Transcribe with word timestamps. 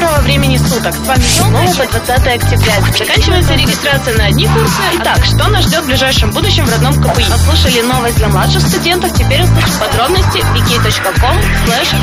доброго 0.00 0.22
времени 0.22 0.56
суток. 0.56 0.94
С 0.94 1.06
вами 1.06 1.20
снова 1.20 1.66
по 1.66 1.86
20 1.86 2.10
октября. 2.10 2.72
Заканчивается 2.96 3.54
регистрация 3.54 4.16
на 4.16 4.26
одни 4.26 4.46
курсы. 4.46 4.80
Итак, 4.98 5.22
что 5.24 5.48
нас 5.48 5.66
ждет 5.66 5.82
в 5.82 5.86
ближайшем 5.86 6.30
будущем 6.30 6.64
в 6.64 6.70
родном 6.70 6.94
КПИ? 6.94 7.24
Послушали 7.30 7.82
новость 7.82 8.16
для 8.16 8.28
младших 8.28 8.62
студентов. 8.62 9.12
Теперь 9.12 9.42
услышим 9.42 9.78
подробности 9.78 10.38
wiki.com 10.38 11.36
slash 11.66 11.94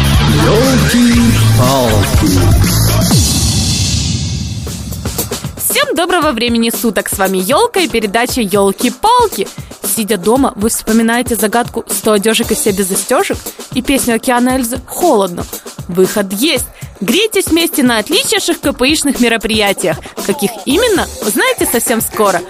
Всем 5.58 5.96
доброго 5.96 6.34
времени 6.34 6.70
суток! 6.70 7.10
С 7.10 7.18
вами 7.18 7.40
Елка 7.40 7.80
и 7.80 7.88
передача 7.88 8.42
Елки-палки. 8.42 9.48
Сидя 9.84 10.18
дома, 10.18 10.54
вы 10.56 10.70
вспоминаете 10.70 11.36
загадку 11.36 11.84
«100 11.88 12.14
одежек 12.14 12.52
и 12.52 12.56
все 12.56 12.72
без 12.72 12.90
застежек» 12.90 13.38
и 13.74 13.82
песню 13.82 14.16
Океана 14.16 14.50
Эльзы 14.50 14.80
«Холодно». 14.86 15.46
Выход 15.88 16.32
есть! 16.34 16.68
Грейтесь 17.02 17.48
вместе 17.48 17.84
на 17.84 18.00
отличнейших 18.00 18.60
КПИшных 18.60 19.20
мероприятиях. 19.20 19.98
Каких 20.26 20.52
именно, 20.66 21.08
узнаете 21.22 21.66
совсем 21.66 22.02
скоро. 22.02 22.42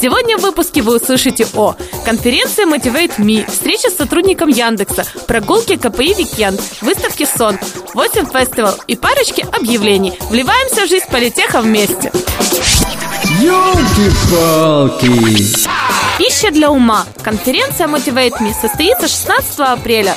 Сегодня 0.00 0.36
в 0.36 0.42
выпуске 0.42 0.82
вы 0.82 0.96
услышите 0.96 1.46
о 1.54 1.74
конференции 2.04 2.66
Motivate 2.66 3.16
Me, 3.18 3.50
встреча 3.50 3.90
с 3.90 3.96
сотрудником 3.96 4.48
Яндекса, 4.50 5.04
прогулки 5.26 5.76
КПИ 5.76 6.14
Викенд, 6.14 6.60
выставки 6.82 7.26
Сон, 7.26 7.58
8 7.94 8.26
фестивал 8.26 8.74
и 8.86 8.94
парочки 8.94 9.46
объявлений. 9.52 10.12
Вливаемся 10.30 10.84
в 10.84 10.88
жизнь 10.88 11.06
политеха 11.10 11.62
вместе. 11.62 12.12
Ёлки-палки! 13.40 15.06
Пища 16.18 16.50
для 16.50 16.70
ума. 16.70 17.04
Конференция 17.22 17.86
Motivate 17.88 18.38
Me 18.40 18.54
состоится 18.60 19.08
16 19.08 19.60
апреля. 19.60 20.14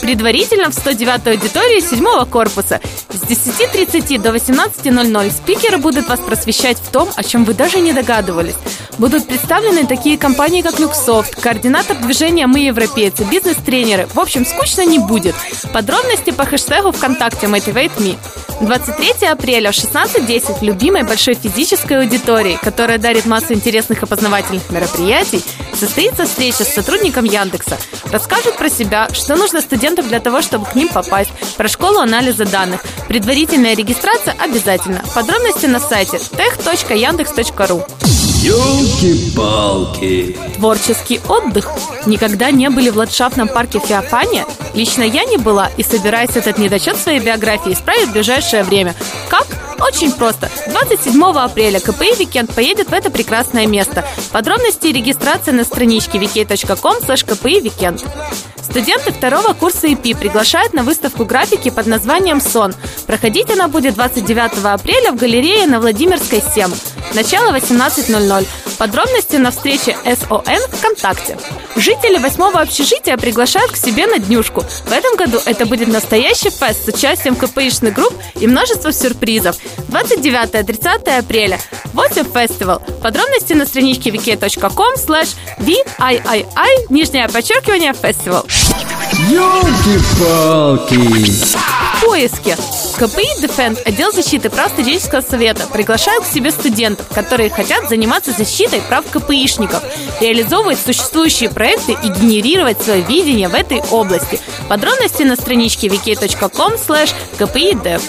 Предварительно 0.00 0.70
в 0.70 0.74
109 0.74 1.26
аудитории 1.26 1.80
7 1.80 2.24
корпуса. 2.26 2.80
С 3.10 3.22
10.30 3.22 4.20
до 4.20 4.30
18.00 4.30 5.30
спикеры 5.30 5.78
будут 5.78 6.08
вас 6.08 6.20
просвещать 6.20 6.78
в 6.78 6.90
том, 6.90 7.08
о 7.16 7.22
чем 7.22 7.44
вы 7.44 7.54
даже 7.54 7.80
не 7.80 7.92
догадывались. 7.92 8.54
Будут 8.98 9.26
представлены 9.26 9.86
такие 9.86 10.18
компании, 10.18 10.62
как 10.62 10.78
Люксофт, 10.78 11.40
координатор 11.40 11.96
движения 11.96 12.46
«Мы 12.46 12.60
европейцы», 12.60 13.24
бизнес-тренеры. 13.24 14.08
В 14.12 14.20
общем, 14.20 14.46
скучно 14.46 14.84
не 14.84 14.98
будет. 14.98 15.34
Подробности 15.72 16.30
по 16.30 16.44
хэштегу 16.44 16.92
ВКонтакте 16.92 17.46
Motivate 17.46 17.96
Me. 17.98 18.16
23 18.60 19.28
апреля 19.28 19.70
в 19.70 19.74
16.10 19.74 20.58
в 20.58 20.62
любимой 20.62 21.04
большой 21.04 21.34
физической 21.34 22.00
аудитории, 22.00 22.58
которая 22.60 22.98
дарит 22.98 23.24
массу 23.24 23.54
интересных 23.54 24.02
и 24.02 24.06
познавательных 24.06 24.68
мероприятий, 24.70 25.44
состоится 25.74 26.24
встреча 26.24 26.64
с 26.64 26.74
сотрудником 26.74 27.24
Яндекса. 27.24 27.78
Расскажут 28.10 28.56
про 28.56 28.68
себя, 28.68 29.08
что 29.12 29.36
нужно 29.36 29.60
студентам 29.60 30.08
для 30.08 30.18
того, 30.18 30.42
чтобы 30.42 30.66
к 30.66 30.74
ним 30.74 30.88
попасть, 30.88 31.30
про 31.56 31.68
школу 31.68 31.98
анализа 32.00 32.44
данных. 32.44 32.82
Предварительная 33.06 33.76
регистрация 33.76 34.34
обязательно. 34.38 35.02
Подробности 35.14 35.66
на 35.66 35.78
сайте 35.78 36.16
tech.yandex.ru 36.16 37.97
Ёлки-палки! 38.40 40.36
Творческий 40.54 41.20
отдых. 41.28 41.68
Никогда 42.06 42.52
не 42.52 42.70
были 42.70 42.88
в 42.90 42.96
ландшафтном 42.96 43.48
парке 43.48 43.80
Феофания? 43.80 44.46
Лично 44.74 45.02
я 45.02 45.24
не 45.24 45.38
была 45.38 45.72
и 45.76 45.82
собираюсь 45.82 46.36
этот 46.36 46.56
недочет 46.56 46.96
своей 46.98 47.18
биографии 47.18 47.72
исправить 47.72 48.10
в 48.10 48.12
ближайшее 48.12 48.62
время. 48.62 48.94
Как? 49.28 49.44
Очень 49.80 50.12
просто. 50.12 50.48
27 50.70 51.20
апреля 51.24 51.80
КПИ 51.80 52.14
Викенд 52.16 52.54
поедет 52.54 52.90
в 52.90 52.92
это 52.92 53.10
прекрасное 53.10 53.66
место. 53.66 54.04
Подробности 54.30 54.86
и 54.86 54.92
регистрация 54.92 55.52
на 55.52 55.64
страничке 55.64 56.18
vk.com 56.18 56.98
weekend. 56.98 58.06
Студенты 58.70 59.12
второго 59.12 59.54
курса 59.54 59.86
ИП 59.86 60.18
приглашают 60.18 60.74
на 60.74 60.82
выставку 60.82 61.24
графики 61.24 61.70
под 61.70 61.86
названием 61.86 62.40
«Сон». 62.40 62.74
Проходить 63.06 63.50
она 63.50 63.66
будет 63.66 63.94
29 63.94 64.64
апреля 64.64 65.12
в 65.12 65.16
галерее 65.16 65.66
на 65.66 65.80
Владимирской 65.80 66.42
7. 66.42 66.70
Начало 67.14 67.56
18.00. 67.56 68.46
Подробности 68.76 69.36
на 69.36 69.50
встрече 69.50 69.96
СОН 70.04 70.60
ВКонтакте. 70.72 71.38
Жители 71.76 72.18
восьмого 72.18 72.60
общежития 72.60 73.16
приглашают 73.16 73.72
к 73.72 73.76
себе 73.76 74.06
на 74.06 74.18
днюшку. 74.18 74.60
В 74.60 74.92
этом 74.92 75.16
году 75.16 75.40
это 75.46 75.64
будет 75.64 75.88
настоящий 75.88 76.50
фест 76.50 76.84
с 76.84 76.88
участием 76.88 77.34
КПИшных 77.34 77.94
групп 77.94 78.12
и 78.38 78.46
множество 78.46 78.92
сюрпризов. 78.92 79.56
29-30 79.88 81.18
апреля. 81.18 81.58
8 81.94 82.24
фестивал. 82.32 82.80
Подробности 83.02 83.54
на 83.54 83.64
страничке 83.64 84.10
wiki.com 84.10 84.94
slash 84.96 85.34
VIII, 85.58 86.86
нижнее 86.90 87.28
подчеркивание, 87.28 87.94
фестивал. 87.94 88.44
Ёлки-палки! 89.30 90.98
поиске. 92.08 92.56
КПИ 92.96 93.26
Defend, 93.42 93.78
отдел 93.84 94.12
защиты 94.12 94.50
прав 94.50 94.70
студенческого 94.72 95.20
совета, 95.20 95.66
приглашают 95.66 96.24
к 96.24 96.26
себе 96.26 96.50
студентов, 96.50 97.06
которые 97.08 97.50
хотят 97.50 97.88
заниматься 97.88 98.32
защитой 98.32 98.80
прав 98.80 99.04
КПИшников, 99.10 99.82
реализовывать 100.20 100.78
существующие 100.80 101.50
проекты 101.50 101.92
и 101.92 102.08
генерировать 102.08 102.80
свое 102.82 103.02
видение 103.02 103.48
в 103.48 103.54
этой 103.54 103.82
области. 103.90 104.40
Подробности 104.68 105.22
на 105.22 105.36
страничке 105.36 105.88
wiki.com 105.88 106.74
slash 106.74 107.14
kpidev. 107.38 108.02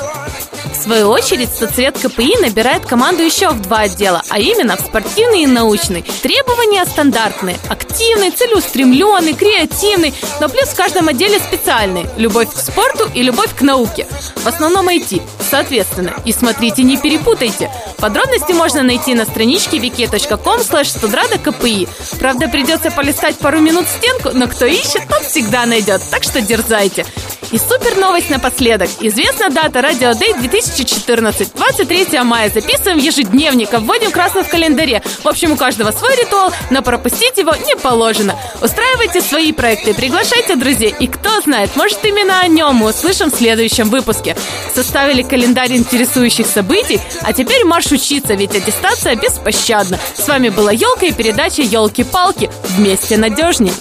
Свою 0.79 1.09
очередь, 1.09 1.53
соцвет 1.53 1.97
КПИ 1.97 2.38
набирает 2.40 2.85
команду 2.85 3.22
еще 3.22 3.50
в 3.50 3.62
два 3.62 3.79
отдела, 3.79 4.22
а 4.29 4.40
именно 4.40 4.78
в 4.78 4.79
спортивный 4.79 5.44
и 5.44 5.45
научный. 5.45 6.03
Требования 6.22 6.85
стандартные. 6.85 7.57
Активный, 7.67 8.31
целеустремленный, 8.31 9.34
креативный, 9.34 10.13
но 10.39 10.47
плюс 10.47 10.69
в 10.69 10.75
каждом 10.75 11.09
отделе 11.09 11.39
специальный. 11.39 12.06
Любовь 12.16 12.53
к 12.53 12.57
спорту 12.57 13.09
и 13.13 13.23
любовь 13.23 13.53
к 13.53 13.62
науке. 13.62 14.07
В 14.38 14.47
основном 14.47 14.88
IT, 14.88 15.22
соответственно. 15.49 16.13
И 16.25 16.31
смотрите, 16.31 16.83
не 16.83 16.97
перепутайте. 16.97 17.71
Подробности 17.97 18.51
можно 18.51 18.83
найти 18.83 19.15
на 19.15 19.25
страничке 19.25 19.77
wiki.com 19.77 20.61
slash 20.61 21.39
КПИ. 21.39 21.87
Правда, 22.19 22.47
придется 22.47 22.91
полистать 22.91 23.37
пару 23.37 23.59
минут 23.59 23.85
стенку, 23.88 24.29
но 24.33 24.47
кто 24.47 24.65
ищет, 24.65 25.07
тот 25.09 25.23
всегда 25.23 25.65
найдет. 25.65 26.01
Так 26.11 26.23
что 26.23 26.41
дерзайте. 26.41 27.05
И 27.51 27.57
супер 27.57 27.97
новость 27.97 28.29
напоследок. 28.29 28.89
Известна 28.99 29.49
дата 29.49 29.81
Радио 29.81 30.13
Дэй 30.13 30.33
2014. 30.33 31.53
23 31.55 32.21
мая. 32.21 32.51
Записываем 32.51 32.99
ежедневник, 32.99 33.69
вводим 33.73 34.11
красный 34.11 34.43
в 34.43 34.49
календаре. 34.49 35.01
В 35.23 35.27
общем, 35.27 35.53
у 35.53 35.55
каждого 35.55 35.91
свой 35.91 36.15
ритуал, 36.15 36.53
но 36.69 36.83
пропустить 36.83 37.38
его 37.38 37.55
не 37.55 37.75
положено. 37.75 38.35
Устраивайте 38.61 39.21
свои 39.21 39.51
проекты, 39.51 39.95
приглашайте 39.95 40.55
друзей. 40.57 40.93
И 40.99 41.07
кто 41.07 41.41
знает, 41.41 41.75
может 41.75 42.03
именно 42.05 42.39
о 42.39 42.47
нем 42.47 42.75
мы 42.75 42.89
услышим 42.89 43.31
в 43.31 43.35
следующем 43.35 43.89
выпуске. 43.89 44.35
Составили 44.75 45.23
календарь 45.39 45.72
интересующих 45.72 46.47
событий, 46.47 47.00
а 47.22 47.31
теперь 47.31 47.63
марш 47.63 47.94
учиться, 47.94 48.33
ведь 48.33 48.55
аттестация 48.55 49.16
беспощадна. 49.16 49.97
С 50.17 50.27
вами 50.27 50.50
была 50.50 50.73
Елка 50.73 51.05
и 51.05 51.13
передача 51.13 51.61
Елки-палки. 51.61 52.50
Вместе 52.75 53.16
надежней. 53.16 53.72